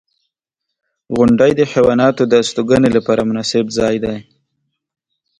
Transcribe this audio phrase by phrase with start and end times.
[1.15, 4.17] •غونډۍ د حیواناتو د استوګنې لپاره مناسب ځای دی.